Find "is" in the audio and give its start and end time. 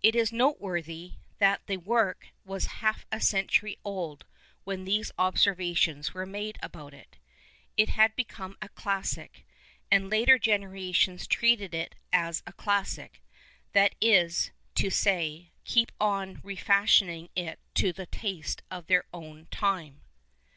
0.14-0.30, 14.00-14.52